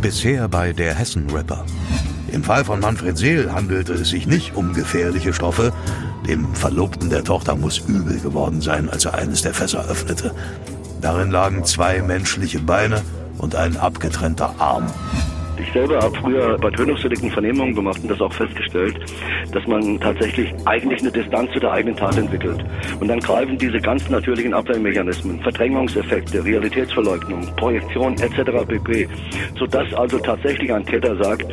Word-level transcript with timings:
Bisher 0.00 0.48
bei 0.48 0.72
der 0.72 0.94
Hessen-Rapper. 0.94 1.64
Im 2.30 2.44
Fall 2.44 2.64
von 2.64 2.80
Manfred 2.80 3.16
Seel 3.16 3.52
handelte 3.52 3.94
es 3.94 4.10
sich 4.10 4.26
nicht 4.26 4.54
um 4.54 4.72
gefährliche 4.72 5.32
Stoffe. 5.32 5.72
Dem 6.28 6.54
Verlobten 6.54 7.08
der 7.08 7.24
Tochter 7.24 7.56
muss 7.56 7.78
übel 7.78 8.20
geworden 8.20 8.60
sein, 8.60 8.90
als 8.90 9.04
er 9.04 9.14
eines 9.14 9.42
der 9.42 9.54
Fässer 9.54 9.88
öffnete. 9.88 10.32
Darin 11.00 11.30
lagen 11.30 11.64
zwei 11.64 12.02
menschliche 12.02 12.58
Beine 12.58 13.02
und 13.38 13.54
ein 13.54 13.76
abgetrennter 13.76 14.54
Arm. 14.58 14.86
Ich 15.58 15.72
selber 15.72 16.00
habe 16.00 16.16
früher 16.16 16.58
bei 16.58 16.70
Tötungsdelikten 16.70 17.30
Vernehmungen 17.30 17.74
gemacht 17.74 17.98
und 18.02 18.10
das 18.10 18.20
auch 18.20 18.32
festgestellt, 18.32 18.98
dass 19.52 19.66
man 19.66 19.98
tatsächlich 20.00 20.52
eigentlich 20.64 21.00
eine 21.00 21.10
Distanz 21.10 21.50
zu 21.52 21.60
der 21.60 21.72
eigenen 21.72 21.96
Tat 21.96 22.16
entwickelt. 22.16 22.64
Und 23.00 23.08
dann 23.08 23.20
greifen 23.20 23.56
diese 23.58 23.80
ganz 23.80 24.08
natürlichen 24.08 24.52
Abwehrmechanismen, 24.52 25.40
Verdrängungseffekte, 25.40 26.44
Realitätsverleugnung, 26.44 27.46
Projektion 27.56 28.14
etc. 28.18 28.66
pp. 28.66 29.08
Sodass 29.58 29.92
also 29.94 30.18
tatsächlich 30.18 30.72
ein 30.72 30.84
Täter 30.84 31.16
sagt, 31.16 31.46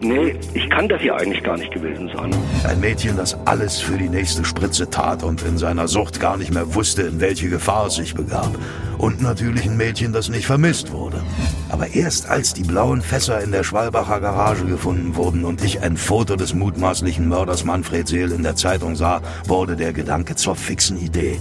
nee, 0.00 0.34
ich 0.54 0.68
kann 0.70 0.88
das 0.88 1.00
hier 1.00 1.16
eigentlich 1.16 1.42
gar 1.42 1.56
nicht 1.56 1.72
gewesen 1.72 2.10
sein. 2.14 2.30
Ein 2.68 2.80
Mädchen, 2.80 3.16
das 3.16 3.36
alles 3.46 3.80
für 3.80 3.98
die 3.98 4.08
nächste 4.08 4.44
Spritze 4.44 4.88
tat 4.88 5.22
und 5.22 5.42
in 5.42 5.58
seiner 5.58 5.88
Sucht 5.88 6.20
gar 6.20 6.36
nicht 6.36 6.52
mehr 6.52 6.74
wusste, 6.74 7.02
in 7.02 7.20
welche 7.20 7.48
Gefahr 7.48 7.86
es 7.86 7.96
sich 7.96 8.14
begab. 8.14 8.50
Und 9.00 9.22
natürlich 9.22 9.64
ein 9.64 9.78
Mädchen, 9.78 10.12
das 10.12 10.28
nicht 10.28 10.44
vermisst 10.44 10.92
wurde. 10.92 11.22
Aber 11.70 11.94
erst 11.94 12.28
als 12.28 12.52
die 12.52 12.64
blauen 12.64 13.00
Fässer 13.00 13.40
in 13.40 13.50
der 13.50 13.64
Schwalbacher 13.64 14.20
Garage 14.20 14.66
gefunden 14.66 15.16
wurden 15.16 15.46
und 15.46 15.64
ich 15.64 15.80
ein 15.80 15.96
Foto 15.96 16.36
des 16.36 16.52
mutmaßlichen 16.52 17.26
Mörders 17.26 17.64
Manfred 17.64 18.06
Seel 18.06 18.30
in 18.30 18.42
der 18.42 18.56
Zeitung 18.56 18.96
sah, 18.96 19.22
wurde 19.46 19.74
der 19.74 19.94
Gedanke 19.94 20.36
zur 20.36 20.54
fixen 20.54 20.98
Idee. 20.98 21.40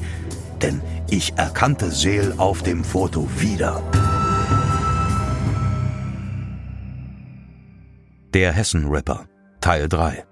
Denn 0.62 0.80
ich 1.10 1.34
erkannte 1.36 1.92
Seel 1.92 2.34
auf 2.38 2.64
dem 2.64 2.86
Foto 2.86 3.28
wieder. 3.40 3.84
Der 8.34 8.54
Hessen-Rapper, 8.54 9.26
Teil 9.60 9.90
3 9.90 10.24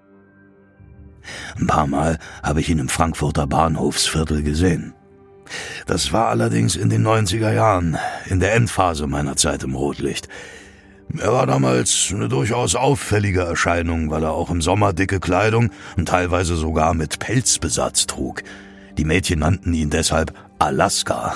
Ein 1.59 1.67
paar 1.67 1.87
Mal 1.87 2.19
habe 2.41 2.61
ich 2.61 2.69
ihn 2.69 2.79
im 2.79 2.87
Frankfurter 2.87 3.47
Bahnhofsviertel 3.47 4.43
gesehen. 4.43 4.93
Das 5.85 6.11
war 6.11 6.27
allerdings 6.27 6.75
in 6.75 6.89
den 6.89 7.05
90er 7.05 7.53
Jahren, 7.53 7.97
in 8.27 8.39
der 8.39 8.53
Endphase 8.53 9.07
meiner 9.07 9.35
Zeit 9.35 9.63
im 9.63 9.75
Rotlicht. 9.75 10.27
Er 11.17 11.31
war 11.31 11.47
damals 11.47 12.09
eine 12.13 12.27
durchaus 12.27 12.75
auffällige 12.75 13.41
Erscheinung, 13.41 14.09
weil 14.09 14.23
er 14.23 14.33
auch 14.33 14.49
im 14.49 14.61
Sommer 14.61 14.93
dicke 14.93 15.19
Kleidung 15.19 15.71
und 15.95 16.09
teilweise 16.09 16.55
sogar 16.55 16.93
mit 16.93 17.19
Pelzbesatz 17.19 18.07
trug. 18.07 18.43
Die 18.97 19.05
Mädchen 19.05 19.39
nannten 19.39 19.73
ihn 19.73 19.89
deshalb 19.89 20.33
Alaska. 20.59 21.35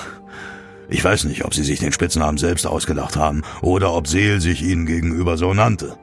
Ich 0.88 1.02
weiß 1.02 1.24
nicht, 1.24 1.44
ob 1.44 1.54
sie 1.54 1.62
sich 1.62 1.80
den 1.80 1.92
Spitznamen 1.92 2.36
selbst 2.36 2.66
ausgedacht 2.66 3.16
haben 3.16 3.42
oder 3.62 3.94
ob 3.94 4.06
Seel 4.06 4.40
sich 4.40 4.62
ihn 4.62 4.84
gegenüber 4.84 5.38
so 5.38 5.54
nannte. 5.54 5.96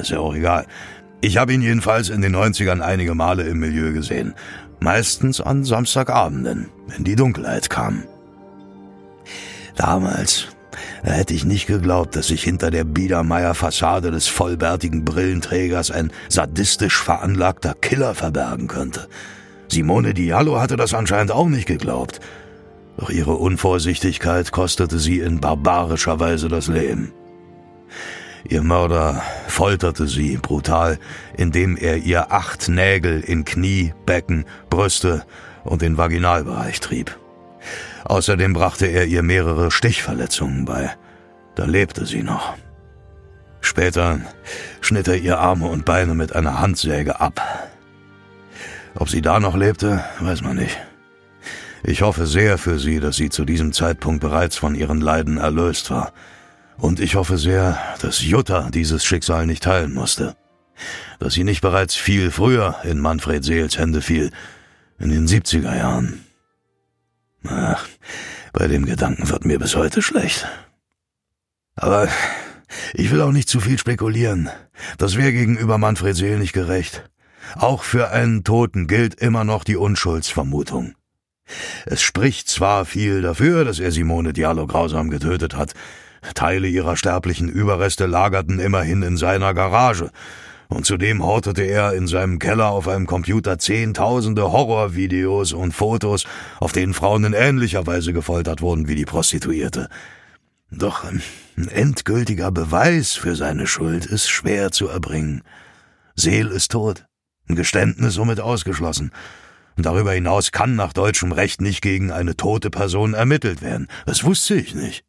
Ist 0.00 0.10
ja 0.10 0.18
auch 0.18 0.34
egal. 0.34 0.66
Ich 1.24 1.38
habe 1.38 1.54
ihn 1.54 1.62
jedenfalls 1.62 2.10
in 2.10 2.20
den 2.20 2.36
90ern 2.36 2.80
einige 2.82 3.14
Male 3.14 3.44
im 3.44 3.58
Milieu 3.58 3.94
gesehen 3.94 4.34
meistens 4.84 5.40
an 5.40 5.64
Samstagabenden, 5.64 6.68
wenn 6.88 7.04
die 7.04 7.16
Dunkelheit 7.16 7.70
kam. 7.70 8.02
Damals 9.76 10.48
hätte 11.02 11.32
ich 11.32 11.46
nicht 11.46 11.66
geglaubt, 11.66 12.14
dass 12.14 12.26
sich 12.26 12.42
hinter 12.42 12.70
der 12.70 12.84
Biedermeier-Fassade 12.84 14.10
des 14.10 14.28
vollbärtigen 14.28 15.06
Brillenträgers 15.06 15.90
ein 15.90 16.12
sadistisch 16.28 16.98
veranlagter 16.98 17.74
Killer 17.80 18.14
verbergen 18.14 18.68
könnte. 18.68 19.08
Simone 19.68 20.12
Diallo 20.12 20.60
hatte 20.60 20.76
das 20.76 20.92
anscheinend 20.92 21.32
auch 21.32 21.48
nicht 21.48 21.66
geglaubt. 21.66 22.20
Doch 22.98 23.08
ihre 23.08 23.36
Unvorsichtigkeit 23.36 24.52
kostete 24.52 24.98
sie 24.98 25.20
in 25.20 25.40
barbarischer 25.40 26.20
Weise 26.20 26.48
das 26.48 26.68
Leben. 26.68 27.12
Ihr 28.46 28.62
Mörder 28.62 29.22
folterte 29.48 30.06
sie 30.06 30.36
brutal, 30.36 30.98
indem 31.36 31.76
er 31.76 31.96
ihr 31.96 32.30
acht 32.30 32.68
Nägel 32.68 33.20
in 33.20 33.44
Knie, 33.44 33.94
Becken, 34.04 34.44
Brüste 34.68 35.24
und 35.64 35.80
den 35.80 35.96
Vaginalbereich 35.96 36.80
trieb. 36.80 37.18
Außerdem 38.04 38.52
brachte 38.52 38.86
er 38.86 39.06
ihr 39.06 39.22
mehrere 39.22 39.70
Stichverletzungen 39.70 40.66
bei. 40.66 40.94
Da 41.54 41.64
lebte 41.64 42.04
sie 42.04 42.22
noch. 42.22 42.54
Später 43.62 44.20
schnitt 44.82 45.08
er 45.08 45.16
ihr 45.16 45.38
Arme 45.38 45.66
und 45.68 45.86
Beine 45.86 46.14
mit 46.14 46.36
einer 46.36 46.60
Handsäge 46.60 47.20
ab. 47.20 47.40
Ob 48.94 49.08
sie 49.08 49.22
da 49.22 49.40
noch 49.40 49.56
lebte, 49.56 50.04
weiß 50.20 50.42
man 50.42 50.56
nicht. 50.56 50.76
Ich 51.82 52.02
hoffe 52.02 52.26
sehr 52.26 52.58
für 52.58 52.78
sie, 52.78 53.00
dass 53.00 53.16
sie 53.16 53.30
zu 53.30 53.46
diesem 53.46 53.72
Zeitpunkt 53.72 54.20
bereits 54.20 54.58
von 54.58 54.74
ihren 54.74 55.00
Leiden 55.00 55.38
erlöst 55.38 55.90
war 55.90 56.12
und 56.76 57.00
ich 57.00 57.14
hoffe 57.14 57.38
sehr, 57.38 57.78
dass 58.00 58.22
Jutta 58.22 58.70
dieses 58.70 59.04
Schicksal 59.04 59.46
nicht 59.46 59.62
teilen 59.62 59.94
musste. 59.94 60.36
Dass 61.20 61.34
sie 61.34 61.44
nicht 61.44 61.60
bereits 61.60 61.94
viel 61.94 62.30
früher 62.30 62.76
in 62.84 62.98
Manfred 62.98 63.44
Seels 63.44 63.78
Hände 63.78 64.02
fiel, 64.02 64.30
in 64.98 65.10
den 65.10 65.26
70er 65.26 65.76
Jahren. 65.76 66.24
Ach, 67.46 67.86
bei 68.52 68.66
dem 68.68 68.86
Gedanken 68.86 69.28
wird 69.28 69.44
mir 69.44 69.58
bis 69.58 69.76
heute 69.76 70.02
schlecht. 70.02 70.46
Aber 71.76 72.08
ich 72.92 73.10
will 73.10 73.20
auch 73.20 73.32
nicht 73.32 73.48
zu 73.48 73.60
viel 73.60 73.78
spekulieren. 73.78 74.50
Das 74.98 75.16
wäre 75.16 75.32
gegenüber 75.32 75.78
Manfred 75.78 76.16
Seel 76.16 76.38
nicht 76.38 76.52
gerecht. 76.52 77.08
Auch 77.56 77.82
für 77.82 78.10
einen 78.10 78.42
Toten 78.42 78.86
gilt 78.86 79.14
immer 79.14 79.44
noch 79.44 79.64
die 79.64 79.76
Unschuldsvermutung. 79.76 80.94
Es 81.84 82.00
spricht 82.00 82.48
zwar 82.48 82.84
viel 82.84 83.20
dafür, 83.20 83.64
dass 83.64 83.78
er 83.78 83.92
Simone 83.92 84.32
Diallo 84.32 84.66
grausam 84.66 85.10
getötet 85.10 85.54
hat, 85.54 85.74
Teile 86.34 86.68
ihrer 86.68 86.96
sterblichen 86.96 87.48
Überreste 87.48 88.06
lagerten 88.06 88.58
immerhin 88.58 89.02
in 89.02 89.16
seiner 89.16 89.54
Garage, 89.54 90.10
und 90.68 90.86
zudem 90.86 91.22
hortete 91.22 91.62
er 91.62 91.92
in 91.92 92.06
seinem 92.06 92.38
Keller 92.38 92.68
auf 92.68 92.88
einem 92.88 93.06
Computer 93.06 93.58
zehntausende 93.58 94.50
Horrorvideos 94.50 95.52
und 95.52 95.72
Fotos, 95.72 96.24
auf 96.58 96.72
denen 96.72 96.94
Frauen 96.94 97.24
in 97.24 97.32
ähnlicher 97.32 97.86
Weise 97.86 98.12
gefoltert 98.12 98.62
wurden 98.62 98.88
wie 98.88 98.94
die 98.94 99.04
Prostituierte. 99.04 99.88
Doch 100.70 101.04
ein 101.04 101.22
endgültiger 101.68 102.50
Beweis 102.50 103.12
für 103.12 103.36
seine 103.36 103.66
Schuld 103.66 104.06
ist 104.06 104.28
schwer 104.28 104.72
zu 104.72 104.88
erbringen. 104.88 105.42
Seel 106.16 106.48
ist 106.48 106.72
tot, 106.72 107.06
ein 107.48 107.56
Geständnis 107.56 108.14
somit 108.14 108.40
ausgeschlossen. 108.40 109.12
Und 109.76 109.86
darüber 109.86 110.12
hinaus 110.12 110.52
kann 110.52 110.76
nach 110.76 110.92
deutschem 110.92 111.32
Recht 111.32 111.60
nicht 111.60 111.82
gegen 111.82 112.10
eine 112.10 112.36
tote 112.36 112.70
Person 112.70 113.14
ermittelt 113.14 113.60
werden. 113.60 113.88
Das 114.06 114.24
wusste 114.24 114.54
ich 114.54 114.74
nicht. 114.74 115.04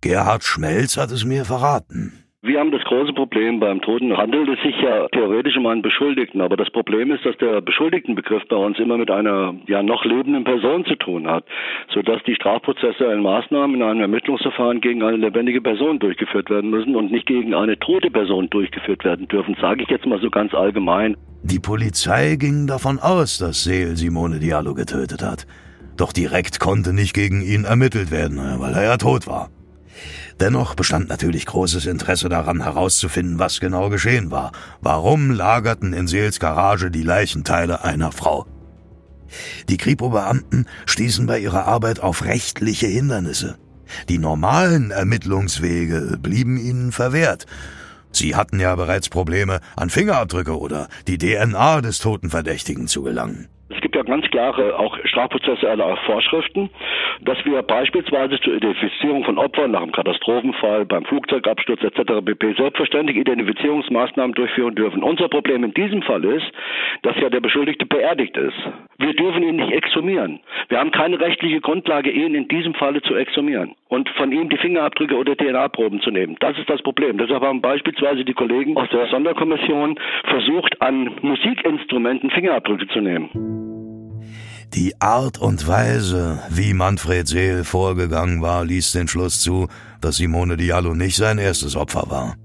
Gerhard 0.00 0.44
Schmelz 0.44 0.96
hat 0.96 1.10
es 1.10 1.24
mir 1.24 1.44
verraten. 1.44 2.24
Wir 2.40 2.60
haben 2.60 2.70
das 2.70 2.84
große 2.84 3.12
Problem 3.14 3.58
beim 3.58 3.80
Toten 3.80 4.16
handelt 4.16 4.48
es 4.48 4.62
sich 4.62 4.80
ja 4.80 5.08
theoretisch 5.08 5.56
um 5.56 5.66
einen 5.66 5.82
Beschuldigten, 5.82 6.40
aber 6.40 6.56
das 6.56 6.70
Problem 6.70 7.10
ist, 7.10 7.26
dass 7.26 7.36
der 7.38 7.60
Beschuldigtenbegriff 7.60 8.44
bei 8.48 8.54
uns 8.54 8.78
immer 8.78 8.96
mit 8.96 9.10
einer 9.10 9.56
ja 9.66 9.82
noch 9.82 10.04
lebenden 10.04 10.44
Person 10.44 10.84
zu 10.84 10.94
tun 10.94 11.26
hat, 11.26 11.44
sodass 11.92 12.22
die 12.28 12.36
strafprozessuellen 12.36 13.22
Maßnahmen 13.22 13.74
in 13.74 13.82
einem 13.82 14.02
Ermittlungsverfahren 14.02 14.80
gegen 14.80 15.02
eine 15.02 15.16
lebendige 15.16 15.60
Person 15.60 15.98
durchgeführt 15.98 16.48
werden 16.48 16.70
müssen 16.70 16.94
und 16.94 17.10
nicht 17.10 17.26
gegen 17.26 17.54
eine 17.54 17.76
tote 17.76 18.08
Person 18.08 18.48
durchgeführt 18.50 19.04
werden 19.04 19.26
dürfen, 19.26 19.56
sage 19.60 19.82
ich 19.82 19.88
jetzt 19.88 20.06
mal 20.06 20.20
so 20.20 20.30
ganz 20.30 20.54
allgemein. 20.54 21.16
Die 21.42 21.58
Polizei 21.58 22.36
ging 22.36 22.68
davon 22.68 23.00
aus, 23.00 23.38
dass 23.38 23.64
Seel 23.64 23.96
Simone 23.96 24.38
Diallo 24.38 24.74
getötet 24.74 25.24
hat. 25.24 25.48
Doch 25.96 26.12
direkt 26.12 26.60
konnte 26.60 26.92
nicht 26.92 27.14
gegen 27.14 27.42
ihn 27.42 27.64
ermittelt 27.64 28.12
werden, 28.12 28.38
weil 28.60 28.74
er 28.74 28.84
ja 28.84 28.96
tot 28.96 29.26
war. 29.26 29.50
Dennoch 30.40 30.74
bestand 30.74 31.08
natürlich 31.08 31.46
großes 31.46 31.86
Interesse 31.86 32.28
daran 32.28 32.62
herauszufinden, 32.62 33.38
was 33.38 33.60
genau 33.60 33.88
geschehen 33.90 34.30
war. 34.30 34.52
Warum 34.80 35.30
lagerten 35.30 35.92
in 35.92 36.06
Seels 36.06 36.38
Garage 36.38 36.90
die 36.90 37.02
Leichenteile 37.02 37.84
einer 37.84 38.12
Frau? 38.12 38.46
Die 39.68 39.76
Kripo-Beamten 39.76 40.66
stießen 40.86 41.26
bei 41.26 41.38
ihrer 41.38 41.66
Arbeit 41.66 42.00
auf 42.00 42.24
rechtliche 42.24 42.86
Hindernisse. 42.86 43.58
Die 44.08 44.18
normalen 44.18 44.90
Ermittlungswege 44.90 46.18
blieben 46.20 46.58
ihnen 46.58 46.92
verwehrt. 46.92 47.46
Sie 48.10 48.34
hatten 48.34 48.58
ja 48.58 48.74
bereits 48.74 49.08
Probleme, 49.08 49.60
an 49.76 49.90
Fingerabdrücke 49.90 50.58
oder 50.58 50.88
die 51.06 51.18
DNA 51.18 51.80
des 51.80 51.98
toten 51.98 52.30
Verdächtigen 52.30 52.86
zu 52.86 53.02
gelangen. 53.02 53.48
Ja 53.98 54.04
ganz 54.04 54.30
klare 54.30 54.78
auch 54.78 54.96
strafprozessuelle 55.02 55.96
Vorschriften, 56.06 56.70
dass 57.22 57.36
wir 57.44 57.62
beispielsweise 57.62 58.38
zur 58.38 58.54
Identifizierung 58.54 59.24
von 59.24 59.38
Opfern 59.38 59.72
nach 59.72 59.82
einem 59.82 59.90
Katastrophenfall, 59.90 60.84
beim 60.84 61.04
Flugzeugabsturz 61.04 61.82
etc. 61.82 62.24
pp. 62.24 62.54
selbstverständlich 62.56 63.16
Identifizierungsmaßnahmen 63.16 64.34
durchführen 64.34 64.76
dürfen. 64.76 65.02
Unser 65.02 65.26
Problem 65.26 65.64
in 65.64 65.74
diesem 65.74 66.02
Fall 66.02 66.24
ist, 66.24 66.46
dass 67.02 67.16
ja 67.16 67.28
der 67.28 67.40
Beschuldigte 67.40 67.86
beerdigt 67.86 68.36
ist. 68.36 68.54
Wir 68.98 69.14
dürfen 69.14 69.42
ihn 69.42 69.56
nicht 69.56 69.72
exhumieren. 69.72 70.38
Wir 70.68 70.78
haben 70.78 70.92
keine 70.92 71.18
rechtliche 71.18 71.60
Grundlage, 71.60 72.12
ihn 72.12 72.36
in 72.36 72.46
diesem 72.46 72.74
Falle 72.74 73.02
zu 73.02 73.16
exhumieren 73.16 73.74
und 73.88 74.08
von 74.10 74.30
ihm 74.30 74.48
die 74.48 74.58
Fingerabdrücke 74.58 75.16
oder 75.16 75.34
DNA-Proben 75.34 76.00
zu 76.02 76.12
nehmen. 76.12 76.36
Das 76.38 76.56
ist 76.56 76.70
das 76.70 76.80
Problem. 76.82 77.18
Deshalb 77.18 77.42
haben 77.42 77.60
beispielsweise 77.60 78.24
die 78.24 78.34
Kollegen 78.34 78.76
aus 78.76 78.88
der 78.90 79.08
Sonderkommission 79.08 79.98
versucht, 80.22 80.80
an 80.80 81.10
Musikinstrumenten 81.22 82.30
Fingerabdrücke 82.30 82.86
zu 82.86 83.00
nehmen. 83.00 83.67
Die 84.74 85.00
Art 85.00 85.38
und 85.38 85.66
Weise, 85.66 86.40
wie 86.50 86.74
Manfred 86.74 87.26
Seel 87.26 87.64
vorgegangen 87.64 88.42
war, 88.42 88.64
ließ 88.64 88.92
den 88.92 89.08
Schluss 89.08 89.40
zu, 89.40 89.68
dass 90.00 90.16
Simone 90.16 90.56
Diallo 90.56 90.94
nicht 90.94 91.16
sein 91.16 91.38
erstes 91.38 91.74
Opfer 91.74 92.10
war. 92.10 92.36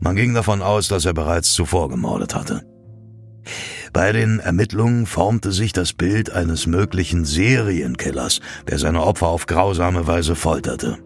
Man 0.00 0.16
ging 0.16 0.34
davon 0.34 0.62
aus, 0.62 0.88
dass 0.88 1.04
er 1.04 1.14
bereits 1.14 1.52
zuvor 1.52 1.88
gemordet 1.88 2.34
hatte. 2.34 2.62
Bei 3.92 4.12
den 4.12 4.38
Ermittlungen 4.38 5.06
formte 5.06 5.52
sich 5.52 5.72
das 5.72 5.92
Bild 5.92 6.30
eines 6.30 6.66
möglichen 6.66 7.24
Serienkillers, 7.24 8.40
der 8.68 8.78
seine 8.78 9.02
Opfer 9.02 9.28
auf 9.28 9.46
grausame 9.46 10.06
Weise 10.06 10.34
folterte. 10.34 10.98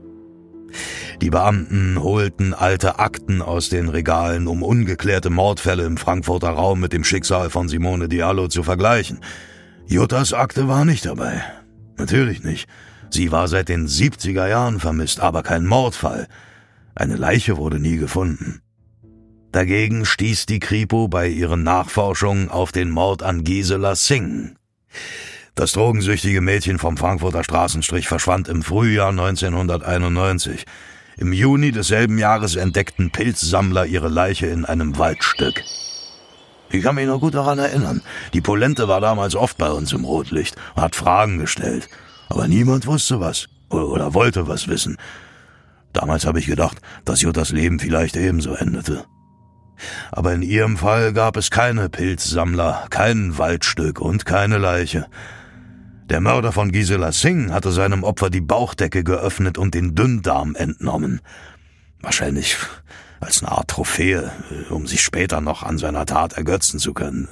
Die 1.23 1.31
Beamten 1.31 2.03
holten 2.03 2.53
alte 2.53 2.99
Akten 2.99 3.41
aus 3.41 3.71
den 3.71 3.89
Regalen, 3.89 4.47
um 4.47 4.63
ungeklärte 4.63 5.31
Mordfälle 5.31 5.85
im 5.85 5.97
Frankfurter 5.97 6.51
Raum 6.51 6.79
mit 6.81 6.93
dem 6.93 7.05
Schicksal 7.05 7.49
von 7.49 7.69
Simone 7.69 8.09
Diallo 8.09 8.49
zu 8.49 8.63
vergleichen. 8.63 9.21
Juttas 9.89 10.33
Akte 10.33 10.67
war 10.67 10.85
nicht 10.85 11.07
dabei. 11.07 11.43
Natürlich 11.97 12.43
nicht. 12.43 12.69
Sie 13.09 13.31
war 13.31 13.47
seit 13.47 13.69
den 13.69 13.87
70er 13.87 14.49
Jahren 14.49 14.81
vermisst, 14.81 15.21
aber 15.21 15.45
kein 15.45 15.65
Mordfall. 15.65 16.27
Eine 16.97 17.17
Leiche 17.17 17.57
wurde 17.57 17.79
nie 17.79 17.97
gefunden. 17.97 18.63
Dagegen 19.53 20.05
stieß 20.05 20.47
die 20.47 20.59
Kripo 20.59 21.07
bei 21.07 21.29
ihren 21.29 21.63
Nachforschungen 21.63 22.51
auf 22.51 22.73
den 22.73 22.91
Mord 22.91 23.23
an 23.23 23.45
Gisela 23.45 23.95
Singh. 23.95 24.57
Das 25.55 25.73
drogensüchtige 25.73 26.41
Mädchen 26.41 26.79
vom 26.79 26.97
Frankfurter 26.97 27.45
Straßenstrich 27.45 28.09
verschwand 28.09 28.49
im 28.49 28.63
Frühjahr 28.63 29.11
1991. 29.11 30.67
Im 31.17 31.33
Juni 31.33 31.71
desselben 31.73 32.19
Jahres 32.19 32.57
entdeckten 32.57 33.11
Pilzsammler 33.11 33.87
ihre 33.87 34.09
Leiche 34.09 34.49
in 34.49 34.65
einem 34.65 34.99
Waldstück. 34.99 35.63
Ich 36.71 36.83
kann 36.83 36.95
mich 36.97 37.07
noch 37.07 37.21
gut 37.21 37.35
daran 37.35 37.59
erinnern. 37.59 38.03
Die 38.33 38.41
Polente 38.41 38.89
war 38.89 39.01
damals 39.01 39.35
oft 39.35 39.57
bei 39.57 39.71
uns 39.71 39.93
im 39.93 40.05
Rotlicht 40.05 40.57
und 40.75 40.83
hat 40.83 40.97
Fragen 40.97 41.39
gestellt. 41.39 41.89
Aber 42.29 42.49
niemand 42.49 42.87
wusste 42.87 43.21
was 43.21 43.47
oder, 43.69 44.15
wollte 44.15 44.49
was 44.49 44.69
wissen. 44.69 44.97
Damals 45.93 46.27
habe 46.27 46.39
ich 46.39 46.47
gedacht, 46.47 46.81
dass 47.05 47.23
Juttas 47.23 47.51
Leben 47.51 47.79
vielleicht 47.79 48.17
ebenso 48.17 48.55
endete. 48.55 49.05
Aber 50.11 50.33
in 50.33 50.43
ihrem 50.43 50.77
Fall 50.77 51.13
gab 51.13 51.37
es 51.37 51.51
keine 51.51 51.89
Pilzsammler, 51.89 52.87
kein 52.91 53.39
Waldstück 53.39 54.01
und 54.01 54.27
keine 54.27 54.59
Leiche. 54.59 55.07
Der 56.09 56.21
Mörder 56.21 56.53
von 56.53 56.71
Gisela 56.71 57.13
Singh 57.13 57.53
hatte 57.53 57.73
seinem 57.73 58.05
Opfer 58.05 58.31
die 58.31 58.41
Bauchdecke 58.41 59.05
geöffnet 59.05 59.59
und 59.59 59.75
den 59.75 59.95
Dünndarm 59.95 60.55
entnommen. 60.55 61.21
Wahrscheinlich 62.01 62.57
als 63.21 63.43
eine 63.43 63.53
Art 63.53 63.69
Trophäe, 63.69 64.31
um 64.71 64.87
sich 64.87 65.03
später 65.03 65.41
noch 65.41 65.63
an 65.63 65.79
seiner 65.79 66.07
Tat 66.07 66.35
ergötzen 66.35 66.79
zu 66.79 66.95
können. 66.95 67.29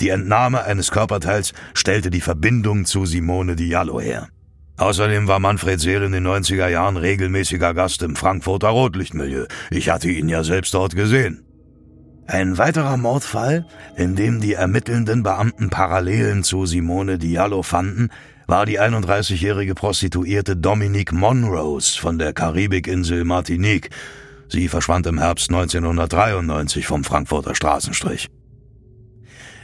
Die 0.00 0.10
Entnahme 0.10 0.64
eines 0.64 0.90
Körperteils 0.90 1.52
stellte 1.74 2.10
die 2.10 2.20
Verbindung 2.20 2.84
zu 2.84 3.04
Simone 3.04 3.56
Diallo 3.56 4.00
her. 4.00 4.28
Außerdem 4.76 5.28
war 5.28 5.38
Manfred 5.38 5.80
Seel 5.80 6.02
in 6.02 6.12
den 6.12 6.26
90er 6.26 6.68
Jahren 6.68 6.96
regelmäßiger 6.96 7.74
Gast 7.74 8.02
im 8.02 8.16
Frankfurter 8.16 8.68
Rotlichtmilieu. 8.68 9.46
Ich 9.70 9.90
hatte 9.90 10.10
ihn 10.10 10.28
ja 10.28 10.44
selbst 10.44 10.74
dort 10.74 10.96
gesehen. 10.96 11.44
Ein 12.26 12.56
weiterer 12.56 12.96
Mordfall, 12.96 13.66
in 13.96 14.16
dem 14.16 14.40
die 14.40 14.54
ermittelnden 14.54 15.22
Beamten 15.22 15.70
Parallelen 15.70 16.44
zu 16.44 16.66
Simone 16.66 17.18
Diallo 17.18 17.62
fanden, 17.62 18.08
war 18.46 18.64
die 18.64 18.80
31-jährige 18.80 19.74
Prostituierte 19.74 20.56
Dominique 20.56 21.12
Monrose 21.12 21.98
von 21.98 22.18
der 22.18 22.32
Karibikinsel 22.32 23.24
Martinique. 23.24 23.90
Sie 24.52 24.68
verschwand 24.68 25.06
im 25.06 25.18
Herbst 25.18 25.48
1993 25.48 26.86
vom 26.86 27.04
Frankfurter 27.04 27.54
Straßenstrich. 27.54 28.28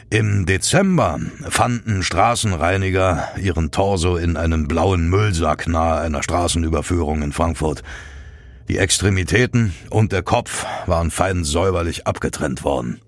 Im 0.09 0.47
Dezember 0.47 1.21
fanden 1.51 2.03
Straßenreiniger 2.03 3.29
ihren 3.39 3.71
Torso 3.71 4.17
in 4.17 4.39
einem 4.39 4.67
blauen 4.67 5.11
Müllsack 5.11 5.67
nahe 5.69 6.01
einer 6.01 6.23
Straßenüberführung 6.23 7.21
in 7.21 7.33
Frankfurt. 7.33 7.83
Die 8.71 8.79
Extremitäten 8.79 9.75
und 9.91 10.13
der 10.13 10.23
Kopf 10.23 10.65
waren 10.87 11.11
fein 11.11 11.45
säuberlich 11.45 12.07
abgetrennt 12.07 12.65
worden. 12.65 13.03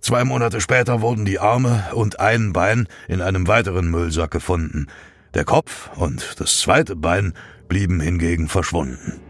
Zwei 0.00 0.22
Monate 0.22 0.60
später 0.60 1.00
wurden 1.00 1.24
die 1.24 1.40
Arme 1.40 1.86
und 1.92 2.20
ein 2.20 2.52
Bein 2.52 2.86
in 3.08 3.20
einem 3.20 3.48
weiteren 3.48 3.90
Müllsack 3.90 4.30
gefunden. 4.30 4.86
Der 5.34 5.44
Kopf 5.44 5.90
und 5.96 6.38
das 6.38 6.60
zweite 6.60 6.94
Bein 6.94 7.34
blieben 7.68 7.98
hingegen 7.98 8.46
verschwunden. 8.46 9.20